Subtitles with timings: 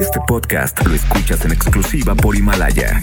[0.00, 3.00] Este podcast lo escuchas en exclusiva por Himalaya.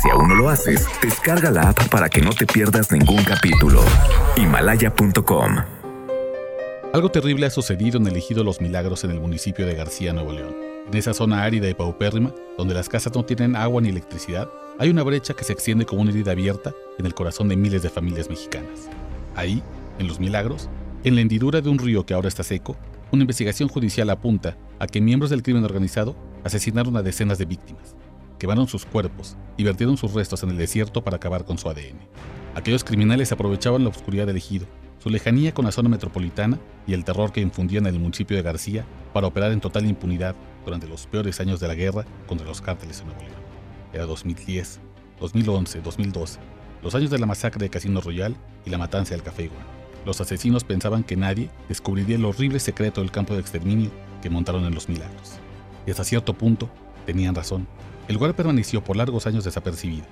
[0.00, 3.82] Si aún no lo haces, descarga la app para que no te pierdas ningún capítulo.
[4.38, 5.56] Himalaya.com
[6.94, 10.32] Algo terrible ha sucedido en el ejido Los Milagros en el municipio de García, Nuevo
[10.32, 10.56] León.
[10.90, 14.48] En esa zona árida y paupérrima, donde las casas no tienen agua ni electricidad,
[14.78, 17.82] hay una brecha que se extiende como una herida abierta en el corazón de miles
[17.82, 18.88] de familias mexicanas.
[19.34, 19.62] Ahí,
[19.98, 20.70] en Los Milagros,
[21.04, 22.76] en la hendidura de un río que ahora está seco,
[23.12, 27.96] una investigación judicial apunta a que miembros del crimen organizado asesinaron a decenas de víctimas,
[28.38, 31.98] quemaron sus cuerpos y vertieron sus restos en el desierto para acabar con su ADN.
[32.54, 34.66] Aquellos criminales aprovechaban la oscuridad del ejido,
[34.98, 38.42] su lejanía con la zona metropolitana y el terror que infundían en el municipio de
[38.42, 42.60] García para operar en total impunidad durante los peores años de la guerra contra los
[42.60, 43.34] cárteles en Nuevo León.
[43.92, 44.80] Era 2010,
[45.20, 46.38] 2011, 2012,
[46.82, 49.66] los años de la masacre de Casino Royal y la matanza del Café Iguana.
[50.04, 53.90] Los asesinos pensaban que nadie descubriría el horrible secreto del campo de exterminio
[54.30, 55.34] montaron en los milagros.
[55.86, 56.68] Y hasta cierto punto
[57.04, 57.66] tenían razón.
[58.08, 60.06] El lugar permaneció por largos años desapercibido,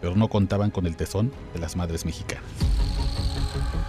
[0.00, 2.44] pero no contaban con el tesón de las madres mexicanas.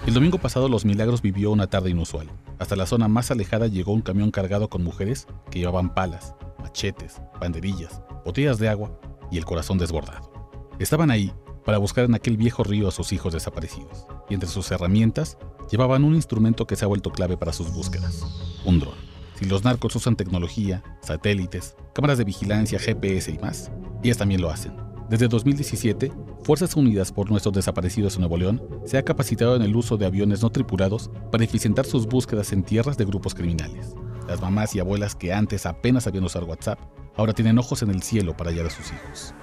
[0.05, 2.27] El domingo pasado Los Milagros vivió una tarde inusual.
[2.57, 7.21] Hasta la zona más alejada llegó un camión cargado con mujeres que llevaban palas, machetes,
[7.39, 8.91] banderillas, botellas de agua
[9.31, 10.31] y el corazón desbordado.
[10.79, 11.31] Estaban ahí
[11.65, 15.37] para buscar en aquel viejo río a sus hijos desaparecidos, y entre sus herramientas
[15.69, 18.25] llevaban un instrumento que se ha vuelto clave para sus búsquedas,
[18.65, 19.08] un dron.
[19.39, 23.71] Si los narcos usan tecnología, satélites, cámaras de vigilancia, GPS y más,
[24.03, 24.73] ellas también lo hacen.
[25.09, 26.11] Desde 2017,
[26.43, 30.05] Fuerzas Unidas por Nuestros Desaparecidos en Nuevo León se ha capacitado en el uso de
[30.05, 33.95] aviones no tripulados para eficientar sus búsquedas en tierras de grupos criminales.
[34.27, 36.77] Las mamás y abuelas que antes apenas sabían usar WhatsApp,
[37.15, 39.33] ahora tienen ojos en el cielo para hallar a sus hijos.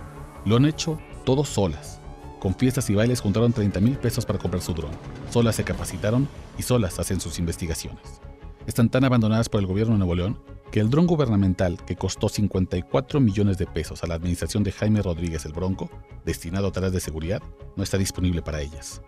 [0.44, 2.02] Lo han hecho todos solas,
[2.38, 4.92] con fiestas y bailes juntaron 30 mil pesos para comprar su dron.
[5.30, 8.20] Solas se capacitaron y solas hacen sus investigaciones.
[8.66, 10.40] Están tan abandonadas por el gobierno de Nuevo León
[10.72, 15.02] que el dron gubernamental que costó 54 millones de pesos a la administración de Jaime
[15.02, 15.88] Rodríguez el Bronco,
[16.24, 17.40] destinado a tareas de seguridad,
[17.76, 19.00] no está disponible para ellas.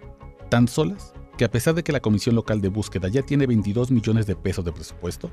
[0.48, 3.90] Tan solas que a pesar de que la Comisión Local de Búsqueda ya tiene 22
[3.90, 5.28] millones de pesos de presupuesto,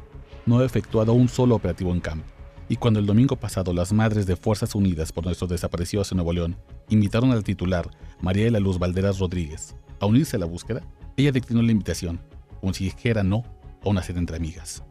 [0.48, 2.26] no ha efectuado un solo operativo en campo.
[2.68, 6.34] Y cuando el domingo pasado las madres de Fuerzas Unidas por nuestros desaparecidos en Nuevo
[6.34, 6.58] León
[6.90, 7.92] invitaron al titular,
[8.22, 10.82] María de la Luz Valderas Rodríguez, a unirse a la búsqueda,
[11.16, 12.20] ella declinó la invitación,
[12.60, 13.44] como si dijera no
[13.86, 14.84] a una sed entre amigas.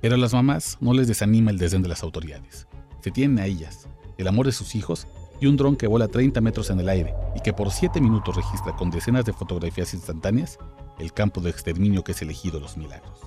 [0.00, 2.68] Pero a las mamás no les desanima el desdén de las autoridades.
[3.00, 3.88] Se tienen a ellas,
[4.18, 5.06] el amor de sus hijos
[5.40, 8.36] y un dron que vuela 30 metros en el aire y que por 7 minutos
[8.36, 10.58] registra con decenas de fotografías instantáneas
[10.98, 13.20] el campo de exterminio que es elegido Los Milagros.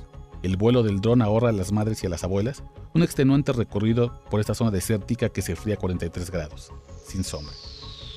[0.43, 2.63] El vuelo del dron ahorra a las madres y a las abuelas
[2.93, 6.71] un extenuante recorrido por esta zona desértica que se fría a 43 grados,
[7.05, 7.53] sin sombra.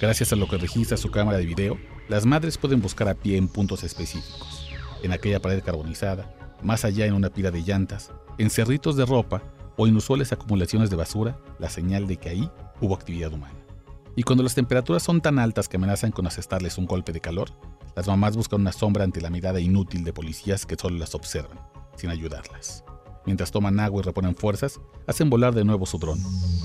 [0.01, 1.79] Gracias a lo que registra su cámara de video,
[2.09, 4.69] las madres pueden buscar a pie en puntos específicos,
[5.03, 9.43] en aquella pared carbonizada, más allá en una pila de llantas, en cerritos de ropa
[9.77, 12.51] o inusuales acumulaciones de basura, la señal de que ahí
[12.81, 13.59] hubo actividad humana.
[14.17, 17.51] Y cuando las temperaturas son tan altas que amenazan con asestarles un golpe de calor,
[17.97, 21.59] las mamás buscan una sombra ante la mirada inútil de policías que solo las observan
[21.97, 22.85] sin ayudarlas.
[23.27, 26.19] Mientras toman agua y reponen fuerzas, hacen volar de nuevo su dron.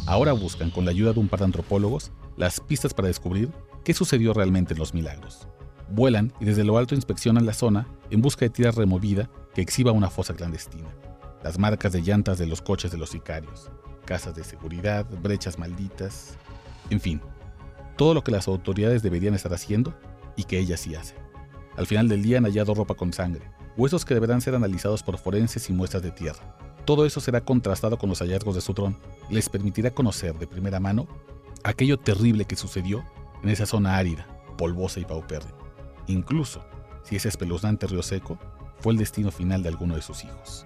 [0.07, 3.51] Ahora buscan, con la ayuda de un par de antropólogos, las pistas para descubrir
[3.83, 5.47] qué sucedió realmente en los milagros.
[5.89, 9.93] Vuelan y desde lo alto inspeccionan la zona en busca de tierra removida que exhiba
[9.93, 10.93] una fosa clandestina.
[11.41, 13.71] Las marcas de llantas de los coches de los sicarios,
[14.05, 16.35] casas de seguridad, brechas malditas,
[16.89, 17.21] en fin,
[17.95, 19.97] todo lo que las autoridades deberían estar haciendo
[20.35, 21.17] y que ellas sí hacen.
[21.77, 25.17] Al final del día han hallado ropa con sangre, huesos que deberán ser analizados por
[25.17, 26.57] forenses y muestras de tierra.
[26.83, 28.97] Todo eso será contrastado con los hallazgos de su dron
[29.29, 31.07] les permitirá conocer de primera mano
[31.63, 33.03] aquello terrible que sucedió
[33.41, 34.27] en esa zona árida,
[34.57, 35.57] polvosa y paupérrima.
[36.07, 36.63] Incluso
[37.03, 38.37] si ese espeluznante río seco
[38.79, 40.65] fue el destino final de alguno de sus hijos.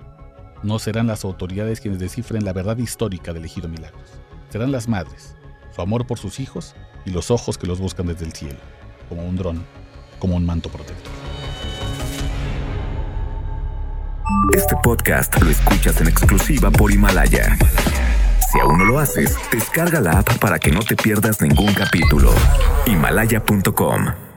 [0.64, 4.20] No serán las autoridades quienes descifren la verdad histórica del ejido Milagros.
[4.50, 5.36] Serán las madres,
[5.74, 6.75] su amor por sus hijos
[7.06, 8.59] y los ojos que los buscan desde el cielo,
[9.08, 9.64] como un dron,
[10.19, 11.14] como un manto protector.
[14.56, 17.58] Este podcast lo escuchas en exclusiva por Himalaya.
[18.52, 22.34] Si aún no lo haces, descarga la app para que no te pierdas ningún capítulo.
[22.86, 24.29] Himalaya.com